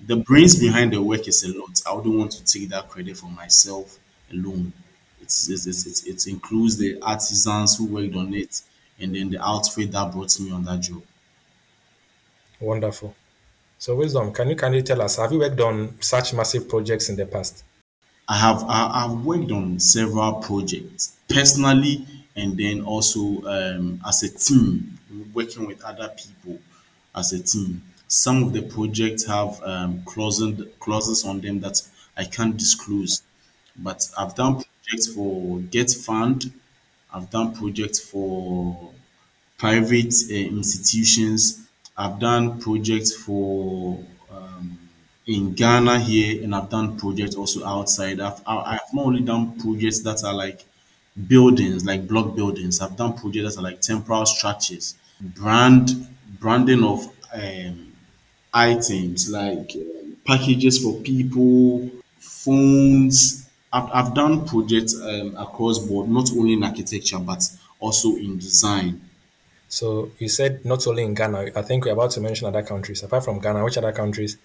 the 0.00 0.16
brains 0.16 0.58
behind 0.58 0.92
the 0.92 1.02
work 1.02 1.28
is 1.28 1.44
a 1.44 1.58
lot. 1.58 1.80
I 1.86 1.92
wouldn't 1.94 2.16
want 2.16 2.32
to 2.32 2.44
take 2.44 2.68
that 2.70 2.88
credit 2.88 3.16
for 3.16 3.26
myself 3.30 3.98
alone. 4.32 4.72
It 5.30 5.52
It's, 5.52 5.66
it's, 5.66 5.86
it's, 5.86 6.26
it 6.26 6.30
includes 6.30 6.76
the 6.76 6.98
artisans 7.02 7.76
who 7.76 7.86
worked 7.86 8.16
on 8.16 8.34
it 8.34 8.62
and 8.98 9.14
then 9.14 9.30
the 9.30 9.44
outfit 9.44 9.92
that 9.92 10.12
brought 10.12 10.38
me 10.40 10.50
on 10.50 10.64
that 10.64 10.80
job. 10.80 11.02
Wonderful. 12.60 13.14
So, 13.78 13.96
Wisdom, 13.96 14.32
can 14.32 14.48
you 14.48 14.56
kindly 14.56 14.82
tell 14.82 15.00
us, 15.00 15.16
have 15.16 15.32
you 15.32 15.38
worked 15.38 15.60
on 15.60 16.00
such 16.00 16.34
massive 16.34 16.68
projects 16.68 17.08
in 17.08 17.16
the 17.16 17.24
past? 17.24 17.64
I 18.28 18.36
have 18.36 18.62
I, 18.68 19.04
I've 19.04 19.24
worked 19.24 19.50
on 19.50 19.80
several 19.80 20.34
projects 20.34 21.16
personally 21.28 22.06
and 22.36 22.56
then 22.56 22.82
also 22.82 23.42
um, 23.44 24.00
as 24.06 24.22
a 24.22 24.28
team, 24.28 24.98
working 25.34 25.66
with 25.66 25.82
other 25.82 26.10
people 26.16 26.60
as 27.14 27.32
a 27.32 27.42
team. 27.42 27.82
Some 28.06 28.42
of 28.42 28.52
the 28.52 28.62
projects 28.62 29.26
have 29.26 29.60
um, 29.62 30.02
clauses 30.04 30.64
clauses 30.78 31.24
on 31.24 31.40
them 31.40 31.60
that 31.60 31.80
I 32.16 32.24
can't 32.24 32.56
disclose, 32.56 33.22
but 33.76 34.08
I've 34.16 34.34
done 34.34 34.62
projects 34.90 35.14
for 35.14 35.58
GETFund. 35.58 36.52
I've 37.12 37.30
done 37.30 37.54
projects 37.54 38.00
for 38.00 38.90
private 39.58 40.14
uh, 40.30 40.34
institutions. 40.34 41.60
I've 41.96 42.18
done 42.18 42.60
projects 42.60 43.14
for 43.14 43.98
um, 44.30 44.78
in 45.26 45.54
Ghana 45.54 46.00
here, 46.00 46.42
and 46.42 46.54
I've 46.54 46.70
done 46.70 46.96
projects 46.98 47.36
also 47.36 47.64
outside. 47.66 48.20
I've 48.20 48.40
I've 48.46 48.92
not 48.94 49.06
only 49.06 49.22
done 49.22 49.58
projects 49.60 50.00
that 50.00 50.24
are 50.24 50.34
like 50.34 50.64
buildings, 51.28 51.84
like 51.84 52.06
block 52.08 52.34
buildings. 52.36 52.80
I've 52.80 52.96
done 52.96 53.14
projects 53.14 53.54
that 53.56 53.60
are 53.60 53.64
like 53.64 53.80
temporal 53.80 54.26
structures, 54.26 54.94
brand 55.20 56.08
branding 56.40 56.84
of 56.84 57.06
um, 57.34 57.92
items 58.54 59.30
like 59.30 59.72
um, 59.76 60.16
packages 60.26 60.82
for 60.82 61.00
people, 61.00 61.90
phones. 62.18 63.39
I've, 63.72 63.90
I've 63.92 64.14
done 64.14 64.46
projects 64.46 65.00
um, 65.00 65.36
across 65.36 65.78
board, 65.78 66.08
not 66.08 66.30
only 66.32 66.54
in 66.54 66.64
architecture 66.64 67.18
but 67.18 67.42
also 67.78 68.16
in 68.16 68.38
design. 68.38 69.00
So, 69.68 70.10
you 70.18 70.28
said 70.28 70.64
not 70.64 70.86
only 70.88 71.04
in 71.04 71.14
Ghana, 71.14 71.50
I 71.54 71.62
think 71.62 71.84
we're 71.84 71.92
about 71.92 72.10
to 72.12 72.20
mention 72.20 72.48
other 72.48 72.62
countries. 72.62 73.04
Apart 73.04 73.24
from 73.24 73.38
Ghana, 73.38 73.62
which 73.62 73.78
other 73.78 73.92
countries? 73.92 74.36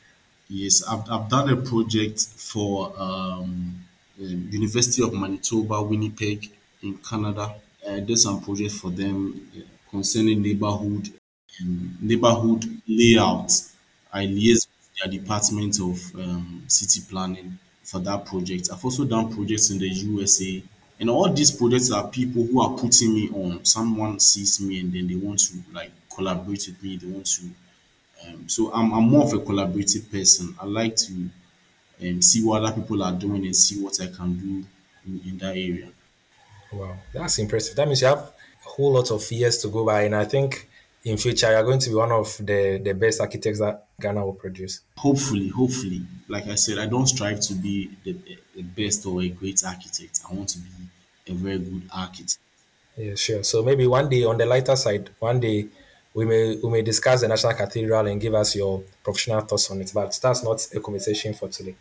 Yes, 0.47 0.83
I've, 0.87 1.09
I've 1.09 1.27
done 1.27 1.49
a 1.49 1.55
project 1.55 2.21
for 2.21 2.93
um, 2.97 3.83
um, 4.21 4.49
University 4.51 5.01
of 5.01 5.13
Manitoba, 5.13 5.81
Winnipeg 5.81 6.51
in 6.83 6.99
Canada. 6.99 7.55
I 7.89 8.01
did 8.01 8.17
some 8.19 8.41
project 8.41 8.73
for 8.73 8.91
them 8.91 9.49
uh, 9.57 9.61
concerning 9.89 10.43
neighborhood 10.43 11.09
um, 11.61 11.97
neighborhood 12.01 12.65
layout. 12.87 13.51
I 14.13 14.25
liaised 14.25 14.67
with 14.67 14.89
their 15.01 15.11
department 15.11 15.79
of 15.79 16.15
um, 16.15 16.63
city 16.67 17.01
planning 17.09 17.57
for 17.85 17.99
that 17.99 18.25
project. 18.25 18.69
I've 18.73 18.83
also 18.83 19.05
done 19.05 19.33
projects 19.33 19.69
in 19.71 19.79
the 19.79 19.87
USA. 19.87 20.63
And 20.99 21.09
all 21.09 21.31
these 21.31 21.51
projects 21.51 21.91
are 21.91 22.07
people 22.07 22.45
who 22.45 22.61
are 22.61 22.77
putting 22.77 23.13
me 23.13 23.29
on. 23.29 23.63
Someone 23.65 24.19
sees 24.19 24.59
me 24.61 24.79
and 24.81 24.91
then 24.93 25.07
they 25.07 25.15
want 25.15 25.39
to 25.39 25.57
like 25.73 25.91
collaborate 26.13 26.67
with 26.67 26.81
me. 26.83 26.97
They 26.97 27.07
want 27.07 27.25
to 27.27 27.49
um, 28.27 28.47
so 28.47 28.73
I'm, 28.73 28.93
I'm 28.93 29.09
more 29.09 29.23
of 29.23 29.33
a 29.33 29.37
collaborative 29.37 30.09
person. 30.11 30.55
I 30.59 30.65
like 30.65 30.95
to 30.97 31.29
um, 32.01 32.21
see 32.21 32.43
what 32.43 32.63
other 32.63 32.81
people 32.81 33.03
are 33.03 33.11
doing 33.11 33.45
and 33.45 33.55
see 33.55 33.81
what 33.81 33.99
I 34.01 34.07
can 34.07 34.37
do 34.37 34.65
in, 35.05 35.21
in 35.29 35.37
that 35.39 35.51
area. 35.51 35.89
Wow, 36.71 36.97
that's 37.13 37.39
impressive. 37.39 37.75
That 37.75 37.87
means 37.87 38.01
you 38.01 38.07
have 38.07 38.19
a 38.65 38.69
whole 38.69 38.93
lot 38.93 39.11
of 39.11 39.31
years 39.31 39.57
to 39.59 39.69
go 39.69 39.85
by, 39.85 40.03
and 40.03 40.15
I 40.15 40.25
think 40.25 40.69
in 41.05 41.17
future 41.17 41.51
you're 41.51 41.63
going 41.63 41.79
to 41.79 41.89
be 41.89 41.95
one 41.95 42.11
of 42.11 42.35
the, 42.37 42.81
the 42.83 42.93
best 42.93 43.21
architects 43.21 43.59
that 43.59 43.85
Ghana 44.01 44.25
will 44.25 44.33
produce. 44.33 44.81
Hopefully, 44.97 45.49
hopefully, 45.49 46.01
like 46.27 46.47
I 46.47 46.55
said, 46.55 46.79
I 46.79 46.87
don't 46.87 47.07
strive 47.07 47.39
to 47.41 47.53
be 47.53 47.91
the, 48.03 48.17
the 48.55 48.63
best 48.63 49.05
or 49.05 49.21
a 49.21 49.29
great 49.29 49.63
architect. 49.63 50.21
I 50.29 50.33
want 50.33 50.49
to 50.49 50.59
be 50.59 50.69
a 51.29 51.33
very 51.33 51.59
good 51.59 51.83
architect. 51.95 52.39
Yeah, 52.97 53.15
sure. 53.15 53.43
So 53.43 53.63
maybe 53.63 53.87
one 53.87 54.09
day 54.09 54.23
on 54.23 54.37
the 54.37 54.45
lighter 54.45 54.75
side, 54.75 55.09
one 55.19 55.39
day 55.39 55.67
we 56.13 56.25
may 56.25 56.57
we 56.57 56.69
may 56.69 56.81
discuss 56.81 57.21
the 57.21 57.27
National 57.27 57.53
Cathedral 57.53 58.07
and 58.07 58.19
give 58.19 58.33
us 58.33 58.55
your 58.55 58.83
professional 59.03 59.41
thoughts 59.41 59.69
on 59.69 59.81
it. 59.81 59.91
But 59.93 60.17
that's 60.21 60.43
not 60.43 60.65
a 60.73 60.79
conversation 60.79 61.33
for 61.33 61.49
today. 61.49 61.75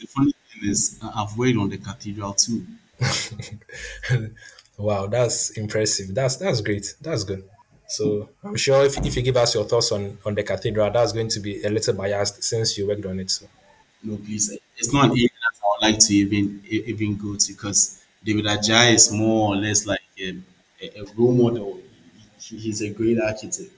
The 0.00 0.06
funny 0.06 0.32
thing 0.52 0.70
is, 0.70 0.98
I've 1.02 1.36
worked 1.38 1.56
on 1.56 1.68
the 1.70 1.78
cathedral 1.78 2.34
too. 2.34 2.66
Wow, 4.78 5.06
that's 5.08 5.50
impressive. 5.50 6.14
That's 6.14 6.36
that's 6.36 6.60
great. 6.60 6.94
That's 7.00 7.24
good. 7.24 7.42
So 7.88 8.28
I'm 8.44 8.56
sure 8.56 8.84
if, 8.84 8.98
if 9.04 9.16
you 9.16 9.22
give 9.22 9.36
us 9.36 9.54
your 9.54 9.64
thoughts 9.64 9.92
on 9.92 10.18
on 10.26 10.34
the 10.34 10.42
cathedral, 10.42 10.90
that's 10.90 11.12
going 11.12 11.28
to 11.30 11.40
be 11.40 11.62
a 11.64 11.70
little 11.70 11.94
biased 11.94 12.42
since 12.44 12.76
you 12.78 12.86
worked 12.86 13.06
on 13.06 13.18
it. 13.20 13.30
So 13.30 13.46
No, 14.02 14.16
please, 14.16 14.56
it's 14.76 14.92
not 14.92 15.06
an 15.06 15.10
area 15.12 15.28
that 15.28 15.54
I 15.62 15.66
would 15.70 15.92
like 15.92 16.00
to 16.06 16.14
even 16.14 16.62
even 16.70 17.16
go 17.16 17.36
to 17.36 17.52
because 17.52 18.02
David 18.24 18.46
Adjaye 18.46 18.94
is 18.94 19.10
more 19.12 19.54
or 19.54 19.56
less 19.56 19.86
like 19.86 20.00
a, 20.20 20.36
a, 20.82 21.00
a 21.02 21.04
role 21.16 21.32
model. 21.32 21.80
He, 22.40 22.58
he's 22.58 22.82
a 22.82 22.90
great 22.90 23.18
architect. 23.20 23.72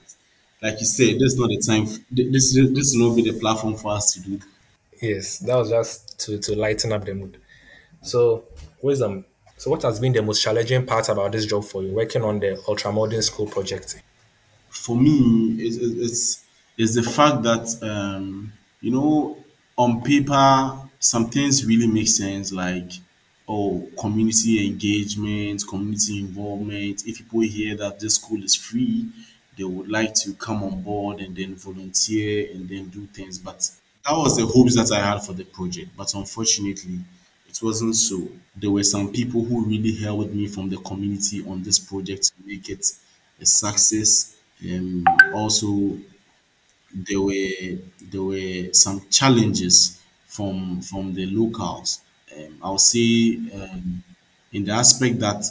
Like 0.61 0.79
you 0.79 0.85
said, 0.85 1.15
this 1.15 1.33
is 1.33 1.39
not 1.39 1.49
the 1.49 1.57
time. 1.59 1.85
This 2.11 2.55
this 2.55 2.93
will 2.95 3.09
not 3.09 3.15
be 3.15 3.23
the 3.31 3.39
platform 3.39 3.75
for 3.75 3.93
us 3.93 4.13
to 4.13 4.21
do. 4.21 4.39
yes, 5.01 5.39
that 5.39 5.55
was 5.55 5.69
just 5.69 6.19
to 6.21 6.37
to 6.39 6.55
lighten 6.55 6.91
up 6.91 7.05
the 7.05 7.13
mood. 7.15 7.37
So 8.03 8.45
wisdom. 8.81 9.25
So 9.61 9.69
what 9.69 9.83
has 9.83 9.99
been 9.99 10.11
the 10.11 10.23
most 10.23 10.41
challenging 10.41 10.87
part 10.87 11.07
about 11.07 11.33
this 11.33 11.45
job 11.45 11.63
for 11.63 11.83
you, 11.83 11.91
working 11.93 12.23
on 12.23 12.39
the 12.39 12.59
ultramodern 12.67 13.21
school 13.21 13.45
project? 13.45 14.01
for 14.71 14.95
me 14.95 15.55
it's, 15.59 15.77
it's 15.77 16.45
it's 16.79 16.95
the 16.95 17.03
fact 17.03 17.43
that 17.43 17.67
um 17.83 18.51
you 18.79 18.89
know 18.89 19.37
on 19.77 20.01
paper 20.01 20.79
some 20.97 21.29
things 21.29 21.63
really 21.63 21.85
make 21.85 22.07
sense 22.07 22.51
like 22.51 22.91
oh 23.47 23.87
community 23.99 24.65
engagement 24.65 25.61
community 25.69 26.21
involvement. 26.21 27.03
If 27.05 27.19
people 27.19 27.41
hear 27.41 27.75
that 27.77 27.99
this 27.99 28.15
school 28.15 28.43
is 28.43 28.55
free 28.55 29.09
they 29.59 29.63
would 29.63 29.91
like 29.91 30.15
to 30.15 30.33
come 30.33 30.63
on 30.63 30.81
board 30.81 31.19
and 31.19 31.35
then 31.35 31.53
volunteer 31.53 32.49
and 32.51 32.67
then 32.67 32.85
do 32.87 33.05
things. 33.07 33.37
But 33.37 33.69
that 34.05 34.13
was 34.13 34.37
the 34.37 34.45
hopes 34.47 34.75
that 34.75 34.91
i 34.91 35.05
had 35.05 35.19
for 35.19 35.33
the 35.33 35.43
project. 35.43 35.89
But 35.95 36.11
unfortunately 36.15 37.01
it 37.51 37.59
wasn't 37.63 37.95
so 37.95 38.17
there 38.55 38.71
were 38.71 38.83
some 38.83 39.11
people 39.11 39.43
who 39.45 39.65
really 39.65 39.95
helped 39.97 40.33
me 40.33 40.47
from 40.47 40.69
the 40.69 40.77
community 40.77 41.43
on 41.47 41.63
this 41.63 41.79
project 41.79 42.23
to 42.27 42.33
make 42.45 42.69
it 42.69 42.85
a 43.41 43.45
success 43.45 44.37
um, 44.69 45.03
also 45.33 45.97
there 46.93 47.21
were 47.21 47.77
there 48.11 48.23
were 48.23 48.73
some 48.73 49.01
challenges 49.09 50.01
from 50.27 50.81
from 50.81 51.13
the 51.13 51.25
locals. 51.27 52.01
Um, 52.35 52.57
I'll 52.63 52.77
say 52.77 53.37
um, 53.53 54.03
in 54.51 54.65
the 54.65 54.71
aspect 54.73 55.19
that 55.19 55.43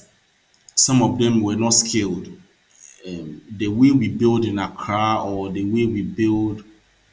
some 0.75 1.03
of 1.03 1.19
them 1.19 1.43
were 1.43 1.57
not 1.57 1.75
skilled. 1.75 2.29
Um, 3.07 3.43
the 3.51 3.69
way 3.69 3.93
we 3.93 4.09
build 4.09 4.45
in 4.45 4.59
Accra 4.59 5.23
or 5.25 5.51
the 5.51 5.65
way 5.65 5.87
we 5.87 6.03
build 6.03 6.65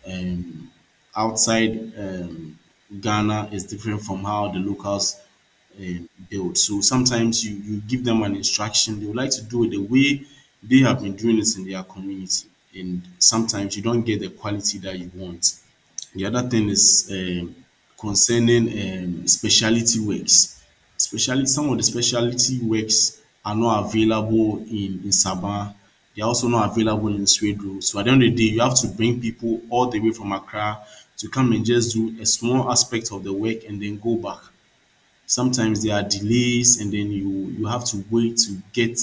um, 0.07 0.71
outside 1.15 1.93
um, 1.97 2.56
Ghana 3.01 3.49
is 3.51 3.65
different 3.65 4.01
from 4.01 4.23
how 4.23 4.49
the 4.49 4.59
locals 4.59 5.19
um, 5.79 6.09
build. 6.29 6.57
So 6.57 6.81
sometimes 6.81 7.43
you, 7.45 7.55
you 7.55 7.81
give 7.81 8.03
them 8.03 8.23
an 8.23 8.35
instruction, 8.35 8.99
they 8.99 9.05
would 9.05 9.15
like 9.15 9.31
to 9.31 9.43
do 9.43 9.63
it 9.65 9.71
the 9.71 9.77
way 9.79 10.23
they 10.63 10.79
have 10.79 11.01
been 11.01 11.15
doing 11.15 11.39
it 11.39 11.55
in 11.57 11.65
their 11.69 11.83
community. 11.83 12.47
And 12.75 13.01
sometimes 13.19 13.75
you 13.75 13.83
don't 13.83 14.01
get 14.03 14.19
the 14.21 14.29
quality 14.29 14.77
that 14.79 14.97
you 14.97 15.11
want. 15.15 15.59
The 16.15 16.25
other 16.25 16.43
thing 16.49 16.69
is 16.69 17.09
um, 17.11 17.55
concerning 17.99 18.67
um, 18.69 19.27
specialty 19.27 19.99
works. 19.99 20.61
Especially 20.97 21.45
some 21.45 21.69
of 21.69 21.77
the 21.77 21.83
specialty 21.83 22.59
works 22.59 23.21
are 23.45 23.55
not 23.55 23.85
available 23.85 24.57
in, 24.59 25.01
in 25.03 25.09
Nsaba. 25.09 25.73
They 26.17 26.23
are 26.23 26.27
also 26.29 26.49
not 26.49 26.71
available 26.71 27.09
in 27.09 27.25
Swedru. 27.25 27.81
So 27.83 27.99
at 27.99 28.05
the 28.05 28.11
end 28.11 28.23
of 28.23 28.35
the 28.35 28.35
day, 28.49 28.55
you 28.55 28.61
have 28.61 28.75
to 28.81 28.87
bring 28.89 29.21
people 29.21 29.61
all 29.69 29.87
the 29.89 30.01
way 30.01 30.11
from 30.11 30.33
Accra 30.33 30.79
to 31.19 31.29
come 31.29 31.53
and 31.53 31.65
just 31.65 31.93
do 31.95 32.13
a 32.19 32.25
small 32.25 32.69
aspect 32.71 33.13
of 33.13 33.23
the 33.23 33.31
work 33.33 33.63
and 33.69 33.81
then 33.81 33.99
go 33.99 34.17
back 34.17 34.39
sometimes 35.25 35.83
there 35.83 35.95
are 35.95 36.03
delays 36.03 36.79
and 36.81 36.91
then 36.91 37.11
you 37.11 37.29
you 37.57 37.65
have 37.65 37.83
to 37.85 38.03
wait 38.09 38.37
to 38.37 38.57
get 38.73 38.99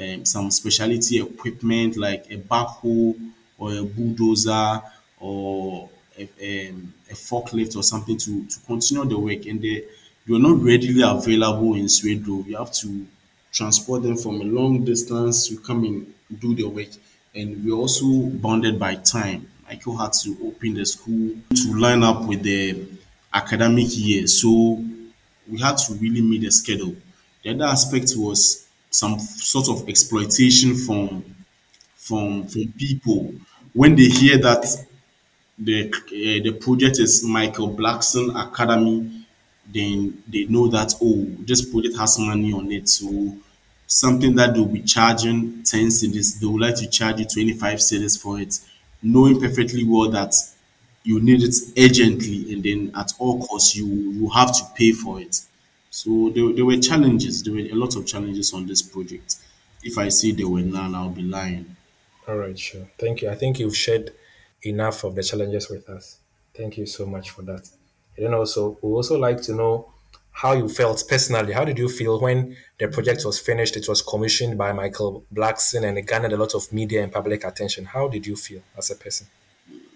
um, 0.00 0.24
some 0.24 0.50
specialty 0.50 1.20
equipment 1.20 1.96
like 1.96 2.26
a 2.30 2.36
backhoe 2.36 3.14
or 3.58 3.72
a 3.74 3.82
bulldozer 3.82 4.80
or 5.20 5.88
a, 6.18 6.22
um, 6.68 6.92
a 7.10 7.14
forklift 7.14 7.76
or 7.76 7.82
something 7.82 8.16
to, 8.16 8.44
to 8.46 8.60
continue 8.66 9.04
the 9.04 9.18
work 9.18 9.44
and 9.46 9.60
they 9.62 9.84
you're 10.26 10.38
not 10.38 10.60
readily 10.62 11.00
available 11.02 11.74
in 11.74 11.86
Swedru. 11.86 12.46
You 12.46 12.58
have 12.58 12.70
to 12.74 13.06
transport 13.50 14.02
them 14.02 14.14
from 14.18 14.42
a 14.42 14.44
long 14.44 14.84
distance 14.84 15.48
to 15.48 15.56
come 15.58 15.84
and 15.84 16.12
do 16.40 16.54
their 16.54 16.68
work. 16.68 16.88
And 17.34 17.64
we're 17.64 17.74
also 17.76 18.06
bounded 18.06 18.78
by 18.78 18.96
time. 18.96 19.48
Michael 19.68 19.96
had 19.96 20.12
to 20.24 20.36
open 20.44 20.74
the 20.74 20.86
school 20.86 21.36
to 21.54 21.74
line 21.74 22.02
up 22.02 22.24
with 22.26 22.42
the 22.42 22.86
academic 23.32 23.86
year. 23.90 24.26
So 24.26 24.82
we 25.50 25.60
had 25.60 25.76
to 25.78 25.94
really 25.94 26.22
meet 26.22 26.42
the 26.42 26.50
schedule. 26.50 26.96
The 27.42 27.50
other 27.50 27.64
aspect 27.64 28.12
was 28.16 28.66
some 28.90 29.18
sort 29.18 29.68
of 29.68 29.88
exploitation 29.88 30.74
from 30.74 31.24
from 31.96 32.46
from 32.48 32.72
people 32.78 33.34
when 33.74 33.94
they 33.96 34.08
hear 34.08 34.38
that 34.38 34.64
the 35.58 35.88
uh, 35.92 36.42
the 36.44 36.52
project 36.60 36.98
is 36.98 37.24
Michael 37.24 37.70
Blackson 37.74 38.26
Academy. 38.40 39.24
then 39.74 40.22
they 40.26 40.44
know 40.46 40.66
that 40.68 40.94
oh 41.02 41.26
this 41.48 41.62
project 41.70 41.96
has 41.98 42.18
money 42.18 42.52
on 42.52 42.72
it 42.72 42.88
so 42.88 43.08
something 43.88 44.36
that 44.36 44.54
they'll 44.54 44.66
be 44.66 44.82
charging 44.82 45.64
10 45.64 45.88
cedis 45.88 46.40
they 46.40 46.46
would 46.46 46.62
like 46.62 46.76
to 46.76 46.88
charge 46.88 47.20
you 47.20 47.26
25 47.26 47.78
cedis 47.78 48.20
for 48.20 48.40
it 48.40 48.60
knowing 49.02 49.40
perfectly 49.40 49.84
well 49.84 50.10
that 50.10 50.34
you 51.04 51.20
need 51.20 51.42
it 51.42 51.54
urgently 51.78 52.52
and 52.52 52.62
then 52.64 52.92
at 52.96 53.12
all 53.18 53.44
costs 53.46 53.76
you 53.76 53.86
you 53.86 54.28
have 54.30 54.52
to 54.54 54.62
pay 54.76 54.92
for 54.92 55.20
it 55.20 55.40
so 55.90 56.30
there, 56.34 56.52
there 56.52 56.64
were 56.66 56.76
challenges 56.76 57.42
there 57.42 57.54
were 57.54 57.60
a 57.60 57.74
lot 57.74 57.96
of 57.96 58.06
challenges 58.06 58.52
on 58.52 58.66
this 58.66 58.82
project 58.82 59.36
if 59.82 59.96
i 59.98 60.08
say 60.08 60.32
there 60.32 60.48
were 60.48 60.60
none 60.60 60.94
i'll 60.94 61.10
be 61.10 61.22
lying 61.22 61.76
All 62.26 62.36
right, 62.36 62.58
sure. 62.58 62.86
Thank 62.98 63.22
you. 63.22 63.30
I 63.30 63.34
think 63.34 63.58
you've 63.58 63.76
shared 63.76 64.12
enough 64.62 65.04
of 65.04 65.14
the 65.14 65.22
challenges 65.22 65.68
with 65.70 65.88
us. 65.88 66.18
Thank 66.54 66.76
you 66.76 66.86
so 66.86 67.06
much 67.06 67.30
for 67.30 67.42
that. 67.42 67.68
And 68.16 68.26
then 68.26 68.34
also, 68.34 68.76
we 68.82 68.90
also 68.90 69.18
like 69.18 69.40
to 69.42 69.54
know 69.54 69.92
how 70.42 70.52
you 70.52 70.68
felt 70.68 71.04
personally. 71.08 71.52
How 71.52 71.64
did 71.64 71.78
you 71.78 71.88
feel 71.88 72.20
when 72.20 72.56
the 72.78 72.88
project 72.88 73.24
was 73.24 73.38
finished? 73.38 73.76
It 73.76 73.88
was 73.88 74.02
commissioned 74.02 74.56
by 74.58 74.72
Michael 74.72 75.24
Blackson 75.34 75.82
and 75.88 75.98
it 75.98 76.02
garnered 76.02 76.32
a 76.32 76.36
lot 76.36 76.54
of 76.54 76.72
media 76.72 77.02
and 77.02 77.12
public 77.12 77.44
attention. 77.44 77.84
How 77.86 78.08
did 78.08 78.26
you 78.26 78.36
feel 78.36 78.62
as 78.76 78.90
a 78.90 78.96
person? 78.96 79.26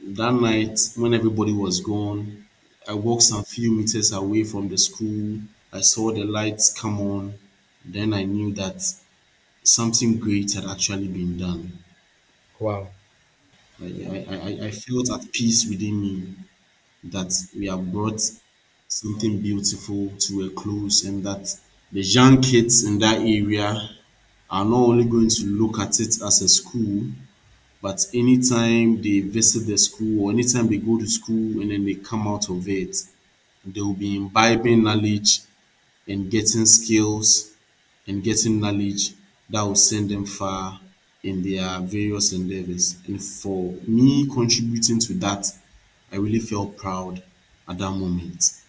that 0.05 0.33
night 0.33 0.79
when 0.97 1.15
everybody 1.15 1.53
was 1.53 1.81
gone 1.81 2.47
i 2.89 2.95
walked 2.95 3.23
some 3.23 3.45
few 3.45 3.71
meters 3.73 4.13
away 4.13 4.43
from 4.45 4.69
the 4.69 4.79
school 4.79 5.41
i 5.73 5.81
saw 5.81 6.13
the 6.13 6.25
lights 6.25 6.73
come 6.83 7.01
on 7.01 7.35
then 7.85 8.13
i 8.13 8.23
knew 8.25 8.53
that 8.53 8.79
something 9.65 10.19
great 10.19 10.53
had 10.55 10.65
actually 10.67 11.09
been 11.09 11.39
done 11.39 11.79
Wow. 12.59 12.89
I, 13.81 13.85
I, 13.85 14.37
I, 14.37 14.67
I 14.69 14.71
felt 14.71 15.11
at 15.11 15.33
peace 15.33 15.67
within 15.69 16.01
me 16.01 16.35
that 17.05 17.33
we 17.57 17.67
have 17.67 17.93
brought 17.93 18.21
something 19.01 19.41
beautiful 19.41 20.13
to 20.19 20.33
a 20.47 20.51
close 20.51 21.05
and 21.05 21.25
that 21.25 21.45
the 21.93 22.03
young 22.03 22.41
kids 22.43 22.85
in 22.85 22.99
that 22.99 23.19
area 23.21 23.69
are 24.51 24.65
not 24.65 24.83
only 24.91 25.05
going 25.05 25.29
to 25.31 25.47
look 25.47 25.79
at 25.81 25.99
it 26.01 26.15
as 26.29 26.43
a 26.43 26.49
school, 26.49 27.05
but 27.83 28.07
anytime 28.15 29.03
they 29.03 29.21
visit 29.21 29.67
the 29.67 29.79
school 29.79 30.25
or 30.27 30.33
anytime 30.33 30.69
they 30.69 30.79
go 30.79 30.99
to 30.99 31.07
school 31.07 31.61
and 31.63 31.71
then 31.71 31.85
they 31.87 31.95
come 31.95 32.29
out 32.29 32.49
of 32.51 32.69
it, 32.69 32.97
they 33.65 33.81
will 33.81 33.95
be 33.95 34.17
imbibing 34.17 34.83
knowledge 34.85 35.41
and 36.09 36.31
getting 36.31 36.67
skills 36.67 37.53
and 38.09 38.25
getting 38.25 38.61
knowledge 38.61 39.13
that 39.51 39.63
will 39.63 39.75
send 39.77 40.11
them 40.11 40.27
far 40.27 40.81
in 41.25 41.43
their 41.43 41.81
various 41.81 42.33
endeavors. 42.33 42.97
And 43.07 43.23
for 43.23 43.75
me 43.87 44.27
contributing 44.29 45.01
to 45.01 45.15
that, 45.15 45.47
I 46.13 46.17
really 46.17 46.41
felt 46.41 46.77
proud 46.77 47.23
at 47.69 47.79
that 47.79 47.91
moment. 47.93 48.62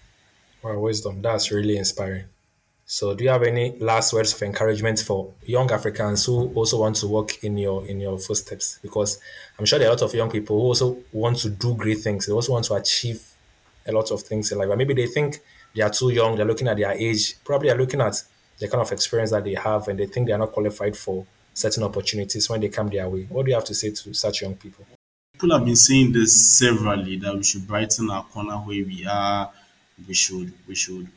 Wow, 0.63 0.79
wisdom. 0.79 1.21
That's 1.21 1.51
really 1.51 1.77
inspiring. 1.77 2.25
So, 2.85 3.13
do 3.13 3.23
you 3.23 3.29
have 3.29 3.43
any 3.43 3.77
last 3.79 4.13
words 4.13 4.33
of 4.33 4.41
encouragement 4.41 4.99
for 4.99 5.33
young 5.45 5.71
Africans 5.71 6.25
who 6.25 6.53
also 6.53 6.79
want 6.79 6.95
to 6.97 7.07
walk 7.07 7.43
in 7.43 7.57
your 7.57 7.85
in 7.85 7.99
your 7.99 8.17
footsteps? 8.17 8.79
Because 8.81 9.19
I'm 9.57 9.65
sure 9.65 9.79
there 9.79 9.87
are 9.89 9.91
a 9.91 9.93
lot 9.93 10.01
of 10.03 10.13
young 10.13 10.29
people 10.29 10.57
who 10.57 10.63
also 10.63 10.97
want 11.11 11.37
to 11.39 11.49
do 11.49 11.75
great 11.75 11.99
things. 11.99 12.25
They 12.25 12.33
also 12.33 12.53
want 12.53 12.65
to 12.65 12.75
achieve 12.75 13.21
a 13.85 13.91
lot 13.91 14.11
of 14.11 14.21
things 14.21 14.51
in 14.51 14.57
life. 14.57 14.69
But 14.69 14.77
maybe 14.77 14.93
they 14.93 15.07
think 15.07 15.39
they 15.75 15.81
are 15.81 15.89
too 15.89 16.11
young. 16.11 16.35
They're 16.35 16.45
looking 16.45 16.67
at 16.67 16.77
their 16.77 16.91
age. 16.91 17.35
Probably 17.43 17.69
are 17.69 17.77
looking 17.77 18.01
at 18.01 18.21
the 18.59 18.67
kind 18.67 18.81
of 18.81 18.91
experience 18.91 19.31
that 19.31 19.43
they 19.43 19.55
have, 19.55 19.87
and 19.87 19.99
they 19.99 20.05
think 20.05 20.27
they 20.27 20.33
are 20.33 20.37
not 20.37 20.51
qualified 20.51 20.95
for 20.95 21.25
certain 21.53 21.83
opportunities 21.83 22.49
when 22.49 22.61
they 22.61 22.69
come 22.69 22.87
their 22.87 23.09
way. 23.09 23.23
What 23.29 23.45
do 23.45 23.51
you 23.51 23.55
have 23.55 23.65
to 23.65 23.75
say 23.75 23.91
to 23.91 24.13
such 24.13 24.41
young 24.41 24.55
people? 24.55 24.85
People 25.33 25.57
have 25.57 25.65
been 25.65 25.75
saying 25.75 26.11
this 26.13 26.57
severally 26.57 27.17
that 27.17 27.35
we 27.35 27.43
should 27.43 27.67
brighten 27.67 28.09
our 28.09 28.23
corner 28.23 28.55
where 28.55 28.85
we 28.85 29.05
are. 29.09 29.51
We 30.07 30.13
should, 30.13 30.53
we 30.67 30.75
should. 30.75 31.07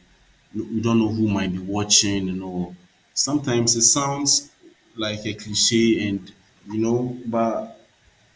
We 0.55 0.81
don't 0.81 0.99
know 1.01 1.09
who 1.09 1.29
might 1.29 1.53
be 1.53 1.59
watching, 1.59 2.29
you 2.29 2.35
know. 2.35 2.77
Sometimes 3.15 3.77
it 3.77 3.83
sounds 3.83 4.51
like 4.97 5.25
a 5.27 5.35
cliche, 5.35 6.09
and 6.09 6.33
you 6.73 6.79
know, 6.79 7.17
but 7.27 7.73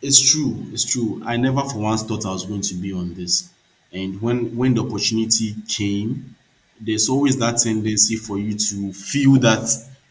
It's 0.03 0.21
true. 0.33 0.67
It's 0.73 0.85
true. 0.85 1.23
I 1.25 1.37
never 1.38 1.62
for 1.71 1.79
once 1.79 2.03
thought 2.05 2.27
I 2.27 2.33
was 2.33 2.47
going 2.47 2.62
to 2.62 2.75
be 2.75 2.93
on 2.93 3.14
this. 3.14 3.51
And 3.93 4.21
when 4.23 4.57
when 4.57 4.75
the 4.75 4.85
opportunity 4.85 5.57
came, 5.69 6.37
there's 6.81 7.09
always 7.09 7.37
that 7.38 7.59
tendency 7.59 8.17
for 8.17 8.38
you 8.38 8.55
to 8.57 8.93
feel 8.93 9.35
that 9.49 9.67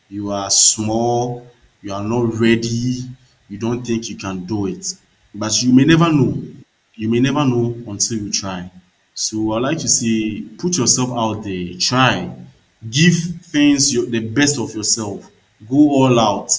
you 0.10 0.32
are 0.32 0.50
small, 0.52 1.48
you 1.84 1.94
are 1.94 2.04
not 2.04 2.26
ready, 2.40 3.04
you 3.50 3.58
don't 3.60 3.84
think 3.88 4.10
you 4.10 4.18
can 4.18 4.46
do 4.46 4.68
it. 4.68 4.86
But 5.36 5.54
you 5.64 5.74
may 5.74 5.86
never 5.86 6.12
know. 6.12 6.34
You 6.96 7.10
may 7.10 7.20
never 7.22 7.46
know 7.46 7.66
until 7.88 8.18
you 8.20 8.32
try. 8.32 8.72
So 9.22 9.52
I 9.52 9.60
like 9.60 9.80
to 9.80 9.90
say, 9.90 10.44
put 10.58 10.78
yourself 10.78 11.10
out 11.12 11.44
there, 11.44 11.74
try, 11.78 12.34
give 12.90 13.14
things 13.44 13.94
your, 13.94 14.06
the 14.06 14.22
best 14.22 14.58
of 14.58 14.74
yourself, 14.74 15.30
go 15.70 15.76
all 15.76 16.18
out, 16.18 16.58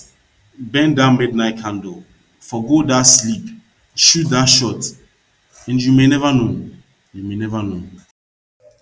burn 0.58 0.94
that 0.96 1.18
midnight 1.18 1.56
candle, 1.56 2.04
forgo 2.38 2.82
that 2.82 3.04
sleep, 3.04 3.48
shoot 3.94 4.28
that 4.28 4.44
shot, 4.44 4.84
and 5.66 5.82
you 5.82 5.90
may 5.92 6.06
never 6.06 6.34
know. 6.34 6.68
You 7.14 7.22
may 7.22 7.36
never 7.36 7.62
know. 7.62 7.82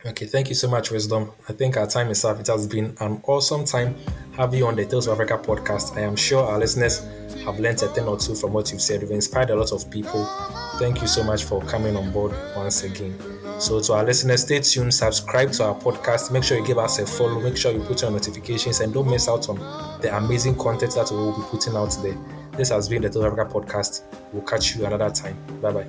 Okay, 0.04 0.26
thank 0.26 0.48
you 0.48 0.56
so 0.56 0.68
much, 0.68 0.90
Wisdom. 0.90 1.30
I 1.48 1.52
think 1.52 1.76
our 1.76 1.86
time 1.86 2.10
is 2.10 2.24
up. 2.24 2.40
It 2.40 2.48
has 2.48 2.66
been 2.66 2.96
an 2.98 3.20
awesome 3.28 3.64
time 3.64 3.94
having 4.36 4.58
you 4.58 4.66
on 4.66 4.74
the 4.74 4.86
Tales 4.86 5.06
of 5.06 5.20
Africa 5.20 5.38
podcast. 5.38 5.96
I 5.96 6.00
am 6.00 6.16
sure 6.16 6.44
our 6.44 6.58
listeners 6.58 7.06
have 7.44 7.60
learned 7.60 7.80
a 7.82 7.88
thing 7.88 8.08
or 8.08 8.18
two 8.18 8.34
from 8.34 8.52
what 8.52 8.72
you've 8.72 8.82
said. 8.82 9.02
You've 9.02 9.12
inspired 9.12 9.50
a 9.50 9.56
lot 9.56 9.70
of 9.70 9.88
people. 9.88 10.24
Thank 10.80 11.00
you 11.00 11.06
so 11.06 11.22
much 11.22 11.44
for 11.44 11.60
coming 11.62 11.96
on 11.96 12.10
board 12.10 12.34
once 12.56 12.82
again. 12.82 13.37
So, 13.58 13.80
to 13.80 13.92
our 13.94 14.04
listeners, 14.04 14.42
stay 14.42 14.60
tuned, 14.60 14.94
subscribe 14.94 15.50
to 15.52 15.64
our 15.64 15.74
podcast, 15.74 16.30
make 16.30 16.44
sure 16.44 16.58
you 16.58 16.66
give 16.66 16.78
us 16.78 16.98
a 17.00 17.06
follow, 17.06 17.40
make 17.40 17.56
sure 17.56 17.72
you 17.72 17.80
put 17.80 18.04
on 18.04 18.12
notifications, 18.12 18.80
and 18.80 18.94
don't 18.94 19.10
miss 19.10 19.28
out 19.28 19.48
on 19.48 19.56
the 20.00 20.16
amazing 20.16 20.56
content 20.56 20.94
that 20.94 21.10
we 21.10 21.16
will 21.16 21.36
be 21.36 21.42
putting 21.50 21.74
out 21.74 21.96
there. 22.02 22.16
This 22.52 22.68
has 22.70 22.88
been 22.88 23.02
the 23.02 23.08
of 23.08 23.24
Africa 23.24 23.52
podcast. 23.52 24.02
We'll 24.32 24.42
catch 24.42 24.76
you 24.76 24.86
another 24.86 25.10
time. 25.10 25.36
Bye 25.60 25.72
bye. 25.72 25.88